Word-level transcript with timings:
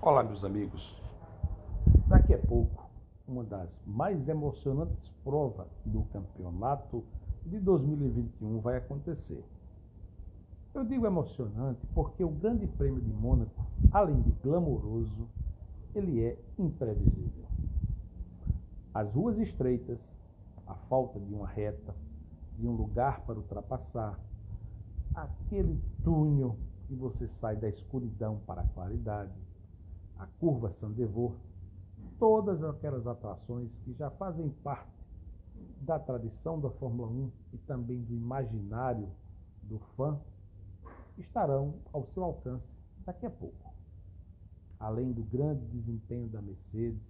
Olá, 0.00 0.22
meus 0.22 0.44
amigos. 0.44 0.96
Daqui 2.06 2.32
a 2.32 2.38
pouco, 2.38 2.88
uma 3.26 3.42
das 3.42 3.68
mais 3.84 4.28
emocionantes 4.28 5.10
provas 5.24 5.66
do 5.84 6.04
campeonato 6.12 7.02
de 7.44 7.58
2021 7.58 8.60
vai 8.60 8.76
acontecer. 8.76 9.44
Eu 10.72 10.84
digo 10.84 11.04
emocionante 11.04 11.84
porque 11.96 12.22
o 12.22 12.28
Grande 12.28 12.68
Prêmio 12.68 13.00
de 13.00 13.12
Mônaco, 13.12 13.66
além 13.90 14.22
de 14.22 14.30
glamouroso, 14.40 15.28
ele 15.92 16.22
é 16.22 16.38
imprevisível. 16.56 17.46
As 18.94 19.12
ruas 19.12 19.36
estreitas, 19.40 19.98
a 20.64 20.74
falta 20.88 21.18
de 21.18 21.34
uma 21.34 21.48
reta, 21.48 21.92
de 22.56 22.68
um 22.68 22.72
lugar 22.72 23.22
para 23.22 23.34
ultrapassar, 23.34 24.16
aquele 25.12 25.76
túnel 26.04 26.56
que 26.86 26.94
você 26.94 27.28
sai 27.40 27.56
da 27.56 27.68
escuridão 27.68 28.38
para 28.46 28.60
a 28.60 28.68
claridade, 28.68 29.47
a 30.18 30.26
curva 30.38 30.72
Sandevor, 30.80 31.34
todas 32.18 32.62
aquelas 32.64 33.06
atrações 33.06 33.70
que 33.84 33.94
já 33.94 34.10
fazem 34.10 34.50
parte 34.62 34.98
da 35.80 35.98
tradição 35.98 36.60
da 36.60 36.70
Fórmula 36.70 37.08
1 37.08 37.30
e 37.52 37.58
também 37.58 38.02
do 38.02 38.14
imaginário 38.14 39.08
do 39.62 39.78
fã, 39.96 40.18
estarão 41.16 41.74
ao 41.92 42.06
seu 42.14 42.24
alcance 42.24 42.66
daqui 43.04 43.26
a 43.26 43.30
pouco. 43.30 43.72
Além 44.78 45.12
do 45.12 45.22
grande 45.24 45.64
desempenho 45.66 46.28
da 46.28 46.40
Mercedes, 46.40 47.02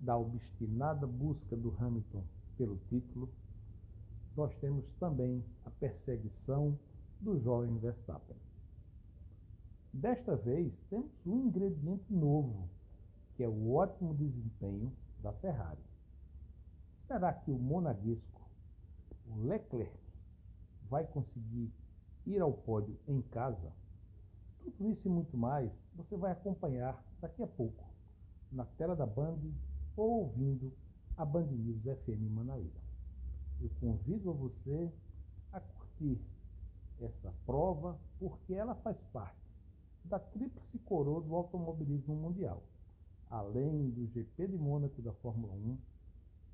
da 0.00 0.16
obstinada 0.16 1.06
busca 1.06 1.56
do 1.56 1.74
Hamilton 1.78 2.22
pelo 2.56 2.76
título, 2.88 3.28
nós 4.36 4.54
temos 4.60 4.84
também 5.00 5.44
a 5.64 5.70
perseguição 5.70 6.78
do 7.20 7.38
jovem 7.40 7.76
Verstappen. 7.78 8.36
Desta 9.92 10.36
vez, 10.36 10.72
temos 10.90 11.10
um 11.24 11.46
ingrediente 11.46 12.12
novo, 12.12 12.68
que 13.34 13.42
é 13.42 13.48
o 13.48 13.72
ótimo 13.72 14.14
desempenho 14.14 14.92
da 15.22 15.32
Ferrari. 15.32 15.82
Será 17.06 17.32
que 17.32 17.50
o 17.50 17.58
monaguesco, 17.58 18.42
o 19.26 19.46
Leclerc, 19.46 19.98
vai 20.90 21.06
conseguir 21.06 21.72
ir 22.26 22.40
ao 22.40 22.52
pódio 22.52 22.98
em 23.08 23.22
casa? 23.22 23.72
Tudo 24.62 24.90
isso 24.90 25.08
e 25.08 25.10
muito 25.10 25.36
mais 25.38 25.72
você 25.96 26.16
vai 26.16 26.32
acompanhar 26.32 27.02
daqui 27.20 27.42
a 27.42 27.46
pouco 27.46 27.84
na 28.52 28.66
tela 28.66 28.94
da 28.94 29.06
Band 29.06 29.38
ou 29.96 30.24
ouvindo 30.24 30.70
a 31.16 31.24
Band 31.24 31.46
News 31.46 31.82
FM 31.82 32.30
Manaíra. 32.30 32.80
Eu 33.60 33.70
convido 33.80 34.30
a 34.30 34.34
você 34.34 34.92
a 35.50 35.60
curtir 35.60 36.20
essa 37.00 37.32
prova 37.46 37.98
porque 38.18 38.52
ela 38.52 38.74
faz 38.76 38.96
parte 39.12 39.47
da 40.04 40.18
tríplice 40.18 40.78
coroa 40.80 41.20
do 41.20 41.34
automobilismo 41.34 42.14
mundial. 42.14 42.62
Além 43.30 43.90
do 43.90 44.06
GP 44.06 44.48
de 44.48 44.56
Mônaco 44.56 45.02
da 45.02 45.12
Fórmula 45.14 45.54
1, 45.54 45.78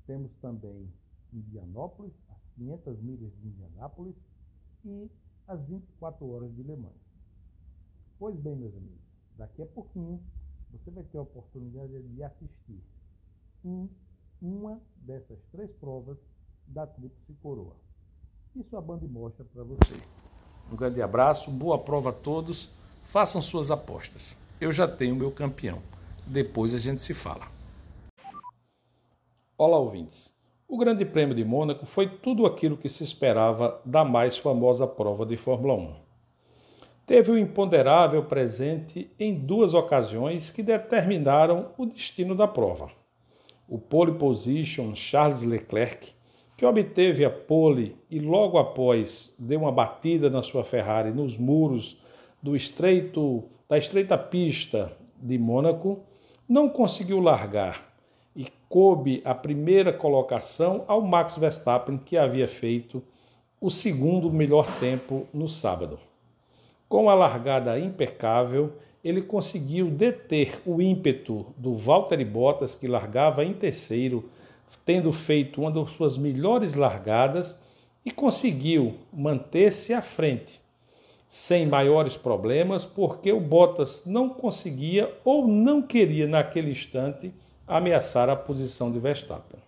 temos 0.05 0.31
também 0.41 0.91
Indianópolis, 1.33 2.13
as 2.29 2.37
500 2.55 3.01
milhas 3.01 3.31
de 3.39 3.47
Indianápolis 3.47 4.15
e 4.83 5.09
as 5.47 5.61
24 5.65 6.29
horas 6.29 6.53
de 6.55 6.63
Le 6.63 6.75
Mans. 6.75 6.93
Pois 8.19 8.35
bem, 8.39 8.55
meus 8.55 8.75
amigos, 8.75 9.01
daqui 9.37 9.61
a 9.61 9.65
pouquinho 9.65 10.21
você 10.71 10.91
vai 10.91 11.03
ter 11.03 11.17
a 11.17 11.21
oportunidade 11.21 12.01
de 12.01 12.23
assistir 12.23 12.83
um, 13.63 13.87
uma 14.41 14.81
dessas 14.97 15.39
três 15.51 15.71
provas 15.73 16.17
da 16.67 16.85
Tríplice 16.85 17.33
Coroa. 17.41 17.75
Isso 18.55 18.75
a 18.77 18.81
Band 18.81 18.99
mostra 19.09 19.45
para 19.45 19.63
você. 19.63 19.95
Um 20.71 20.75
grande 20.75 21.01
abraço, 21.01 21.51
boa 21.51 21.77
prova 21.77 22.09
a 22.09 22.13
todos. 22.13 22.71
Façam 23.15 23.41
suas 23.41 23.71
apostas. 23.71 24.37
Eu 24.59 24.73
já 24.73 24.85
tenho 24.85 25.15
meu 25.15 25.31
campeão. 25.31 25.81
Depois 26.27 26.75
a 26.75 26.77
gente 26.77 27.01
se 27.01 27.13
fala. 27.13 27.47
Olá, 29.57 29.79
ouvintes. 29.79 30.29
O 30.67 30.77
Grande 30.77 31.05
Prêmio 31.05 31.33
de 31.33 31.45
Mônaco 31.45 31.85
foi 31.85 32.09
tudo 32.09 32.45
aquilo 32.45 32.75
que 32.75 32.89
se 32.89 33.05
esperava 33.05 33.79
da 33.85 34.03
mais 34.03 34.37
famosa 34.37 34.85
prova 34.85 35.25
de 35.25 35.37
Fórmula 35.37 35.75
1. 35.75 35.93
Teve 37.05 37.31
o 37.31 37.35
um 37.35 37.37
imponderável 37.37 38.25
presente 38.25 39.09
em 39.17 39.33
duas 39.33 39.73
ocasiões 39.73 40.51
que 40.51 40.61
determinaram 40.61 41.69
o 41.77 41.85
destino 41.85 42.35
da 42.35 42.49
prova. 42.49 42.91
O 43.65 43.79
pole 43.79 44.15
position 44.15 44.93
Charles 44.93 45.41
Leclerc, 45.41 46.11
que 46.57 46.65
obteve 46.65 47.23
a 47.23 47.29
pole 47.29 47.95
e 48.11 48.19
logo 48.19 48.57
após 48.57 49.33
deu 49.39 49.61
uma 49.61 49.71
batida 49.71 50.29
na 50.29 50.41
sua 50.41 50.65
Ferrari 50.65 51.11
nos 51.11 51.37
muros 51.37 52.03
do 52.45 52.55
estreito 52.55 53.43
da 53.67 53.75
estreita 53.75 54.15
pista 54.15 54.95
de 55.19 55.35
Mônaco, 55.35 56.01
não 56.47 56.69
conseguiu 56.69 57.19
largar 57.19 57.91
e 58.35 58.45
coube 58.69 59.19
a 59.25 59.33
primeira 59.33 59.91
colocação 59.91 60.85
ao 60.87 61.01
Max 61.01 61.39
Verstappen, 61.39 61.97
que 61.97 62.15
havia 62.15 62.47
feito 62.47 63.01
o 63.59 63.71
segundo 63.71 64.31
melhor 64.31 64.67
tempo 64.79 65.25
no 65.33 65.49
sábado. 65.49 65.97
Com 66.87 67.09
a 67.09 67.15
largada 67.15 67.79
impecável, 67.79 68.73
ele 69.03 69.23
conseguiu 69.23 69.89
deter 69.89 70.61
o 70.67 70.79
ímpeto 70.79 71.47
do 71.57 71.75
Valtteri 71.75 72.23
Bottas, 72.23 72.75
que 72.75 72.87
largava 72.87 73.43
em 73.43 73.53
terceiro, 73.53 74.29
tendo 74.85 75.11
feito 75.11 75.61
uma 75.61 75.71
das 75.71 75.89
suas 75.93 76.15
melhores 76.15 76.75
largadas, 76.75 77.59
e 78.05 78.11
conseguiu 78.11 78.93
manter-se 79.11 79.95
à 79.95 80.01
frente 80.03 80.63
sem 81.35 81.65
maiores 81.67 82.15
problemas, 82.15 82.85
porque 82.85 83.29
o 83.29 83.41
Bottas 83.41 84.03
não 84.05 84.29
conseguia 84.29 85.13
ou 85.25 85.45
não 85.45 85.81
queria 85.81 86.25
naquele 86.25 86.71
instante 86.71 87.29
ameaçar 87.67 88.29
a 88.29 88.37
posição 88.37 88.89
de 88.89 88.99
Verstappen. 88.99 89.59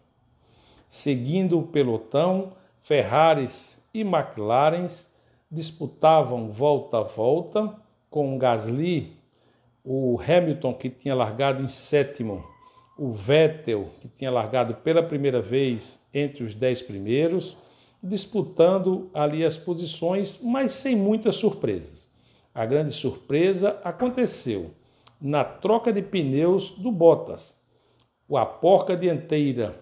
Seguindo 0.87 1.59
o 1.59 1.67
pelotão, 1.67 2.53
Ferraris 2.83 3.77
e 3.93 3.99
McLarens 3.99 5.05
disputavam 5.51 6.49
volta 6.49 6.99
a 6.99 7.03
volta, 7.03 7.75
com 8.09 8.37
Gasly, 8.37 9.17
o 9.83 10.17
Hamilton 10.25 10.73
que 10.73 10.89
tinha 10.89 11.13
largado 11.13 11.61
em 11.61 11.69
sétimo, 11.69 12.45
o 12.97 13.11
Vettel 13.11 13.89
que 13.99 14.07
tinha 14.07 14.31
largado 14.31 14.73
pela 14.75 15.03
primeira 15.03 15.41
vez 15.41 16.01
entre 16.13 16.45
os 16.45 16.55
dez 16.55 16.81
primeiros, 16.81 17.57
disputando 18.01 19.09
ali 19.13 19.43
as 19.43 19.57
posições, 19.57 20.39
mas 20.41 20.73
sem 20.73 20.95
muitas 20.95 21.35
surpresas. 21.35 22.07
A 22.53 22.65
grande 22.65 22.91
surpresa 22.91 23.79
aconteceu 23.83 24.71
na 25.21 25.43
troca 25.43 25.91
de 25.91 26.01
pneus 26.01 26.71
do 26.71 26.91
Bottas. 26.91 27.55
A 28.31 28.45
porca 28.45 28.95
dianteira 28.95 29.79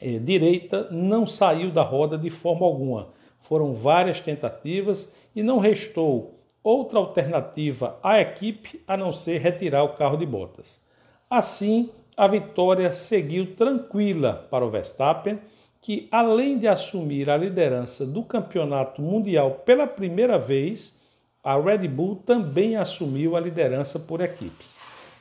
eh, 0.00 0.18
direita 0.18 0.88
não 0.90 1.26
saiu 1.26 1.70
da 1.70 1.82
roda 1.82 2.16
de 2.16 2.30
forma 2.30 2.64
alguma. 2.64 3.08
Foram 3.40 3.74
várias 3.74 4.20
tentativas 4.20 5.10
e 5.34 5.42
não 5.42 5.58
restou 5.58 6.38
outra 6.62 6.98
alternativa 6.98 7.98
à 8.02 8.20
equipe 8.20 8.82
a 8.86 8.96
não 8.96 9.12
ser 9.12 9.40
retirar 9.40 9.84
o 9.84 9.94
carro 9.94 10.16
de 10.16 10.26
Bottas. 10.26 10.82
Assim, 11.30 11.90
a 12.16 12.26
vitória 12.26 12.92
seguiu 12.92 13.54
tranquila 13.54 14.46
para 14.50 14.64
o 14.64 14.70
Verstappen 14.70 15.38
que, 15.80 16.08
além 16.10 16.58
de 16.58 16.66
assumir 16.66 17.30
a 17.30 17.36
liderança 17.36 18.04
do 18.04 18.22
campeonato 18.22 19.00
mundial 19.00 19.62
pela 19.64 19.86
primeira 19.86 20.38
vez, 20.38 20.96
a 21.42 21.56
Red 21.56 21.88
Bull 21.88 22.16
também 22.16 22.76
assumiu 22.76 23.36
a 23.36 23.40
liderança 23.40 23.98
por 23.98 24.20
equipes. 24.20 24.76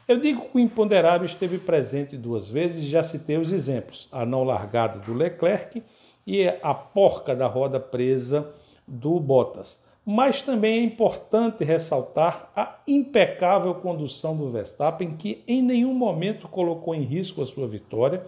Eu 0.08 0.20
digo 0.20 0.42
que 0.42 0.58
o 0.58 0.60
imponderável 0.60 1.26
esteve 1.26 1.58
presente 1.58 2.16
duas 2.16 2.50
vezes, 2.50 2.86
já 2.86 3.04
citei 3.04 3.38
os 3.38 3.52
exemplos: 3.52 4.08
a 4.12 4.26
não 4.26 4.44
largada 4.44 5.00
do 5.00 5.14
Leclerc 5.14 5.84
e 6.26 6.48
a 6.48 6.74
porca 6.74 7.36
da 7.36 7.46
roda 7.48 7.80
presa 7.80 8.54
do 8.88 9.20
Bottas. 9.20 9.82
Mas 10.06 10.42
também 10.42 10.80
é 10.80 10.84
importante 10.84 11.66
ressaltar 11.66 12.50
a 12.56 12.80
impecável 12.88 13.76
condução 13.76 14.38
do 14.38 14.50
Verstappen, 14.50 15.18
que 15.18 15.44
em 15.46 15.62
nenhum 15.62 15.94
momento 15.94 16.48
colocou 16.48 16.96
em 16.96 17.02
risco 17.02 17.42
a 17.42 17.46
sua 17.46 17.68
vitória 17.68 18.26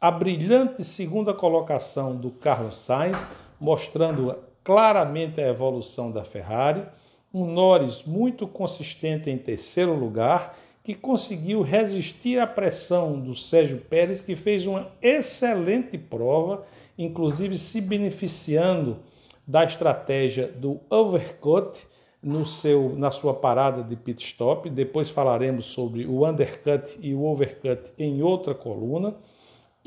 a 0.00 0.10
brilhante 0.12 0.84
segunda 0.84 1.34
colocação 1.34 2.14
do 2.14 2.30
Carlos 2.30 2.76
Sainz, 2.76 3.18
mostrando 3.60 4.36
claramente 4.62 5.40
a 5.40 5.48
evolução 5.48 6.12
da 6.12 6.22
Ferrari, 6.22 6.84
um 7.34 7.44
Norris 7.44 8.04
muito 8.04 8.46
consistente 8.46 9.28
em 9.28 9.36
terceiro 9.36 9.94
lugar, 9.94 10.56
que 10.84 10.94
conseguiu 10.94 11.62
resistir 11.62 12.38
à 12.38 12.46
pressão 12.46 13.18
do 13.18 13.34
Sérgio 13.34 13.78
Pérez, 13.78 14.20
que 14.20 14.36
fez 14.36 14.66
uma 14.66 14.88
excelente 15.02 15.98
prova, 15.98 16.64
inclusive 16.96 17.58
se 17.58 17.80
beneficiando 17.80 18.98
da 19.46 19.64
estratégia 19.64 20.46
do 20.46 20.80
overcut 20.88 21.86
no 22.22 22.46
seu, 22.46 22.94
na 22.96 23.10
sua 23.10 23.34
parada 23.34 23.82
de 23.82 23.96
pit 23.96 24.24
stop. 24.24 24.70
Depois 24.70 25.10
falaremos 25.10 25.66
sobre 25.66 26.06
o 26.06 26.26
undercut 26.26 26.96
e 27.02 27.14
o 27.14 27.24
overcut 27.24 27.92
em 27.98 28.22
outra 28.22 28.54
coluna 28.54 29.14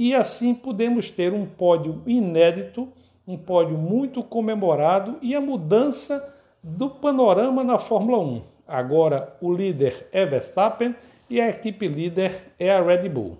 e 0.01 0.15
assim 0.15 0.55
podemos 0.55 1.11
ter 1.11 1.31
um 1.31 1.45
pódio 1.45 2.01
inédito, 2.07 2.87
um 3.27 3.37
pódio 3.37 3.77
muito 3.77 4.23
comemorado 4.23 5.19
e 5.21 5.35
a 5.35 5.39
mudança 5.39 6.35
do 6.63 6.89
panorama 6.89 7.63
na 7.63 7.77
Fórmula 7.77 8.17
1. 8.17 8.41
Agora 8.67 9.37
o 9.39 9.53
líder 9.53 10.07
é 10.11 10.25
Verstappen 10.25 10.95
e 11.29 11.39
a 11.39 11.49
equipe 11.49 11.87
líder 11.87 12.51
é 12.57 12.71
a 12.71 12.81
Red 12.81 13.09
Bull. 13.09 13.37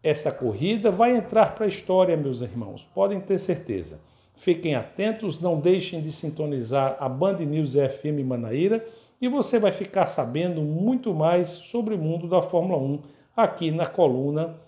Esta 0.00 0.30
corrida 0.30 0.88
vai 0.92 1.16
entrar 1.16 1.56
para 1.56 1.64
a 1.64 1.68
história, 1.68 2.16
meus 2.16 2.42
irmãos, 2.42 2.86
podem 2.94 3.20
ter 3.20 3.40
certeza. 3.40 3.98
Fiquem 4.36 4.76
atentos, 4.76 5.40
não 5.40 5.58
deixem 5.58 6.00
de 6.00 6.12
sintonizar 6.12 6.96
a 7.00 7.08
Band 7.08 7.38
News 7.38 7.72
FM 7.72 8.24
Manaíra 8.24 8.86
e 9.20 9.26
você 9.26 9.58
vai 9.58 9.72
ficar 9.72 10.06
sabendo 10.06 10.62
muito 10.62 11.12
mais 11.12 11.48
sobre 11.48 11.96
o 11.96 11.98
mundo 11.98 12.28
da 12.28 12.40
Fórmula 12.40 12.80
1 12.80 13.02
aqui 13.36 13.72
na 13.72 13.86
coluna 13.86 14.67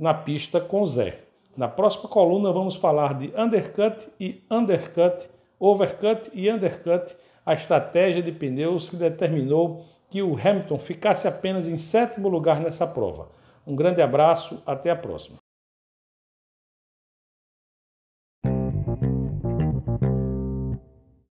Na 0.00 0.14
Pista 0.14 0.58
com 0.62 0.86
Zé. 0.86 1.18
Na 1.54 1.68
próxima 1.68 2.08
coluna 2.08 2.50
vamos 2.50 2.74
falar 2.74 3.12
de 3.18 3.30
undercut 3.36 4.08
e 4.18 4.42
undercut, 4.50 5.28
overcut 5.58 6.30
e 6.32 6.50
undercut, 6.50 7.14
a 7.44 7.52
estratégia 7.52 8.22
de 8.22 8.32
pneus 8.32 8.88
que 8.88 8.96
determinou 8.96 9.84
que 10.08 10.22
o 10.22 10.38
Hamilton 10.38 10.78
ficasse 10.78 11.28
apenas 11.28 11.68
em 11.68 11.76
sétimo 11.76 12.30
lugar 12.30 12.60
nessa 12.60 12.86
prova. 12.86 13.28
Um 13.66 13.76
grande 13.76 14.00
abraço, 14.00 14.62
até 14.64 14.88
a 14.88 14.96
próxima. 14.96 15.36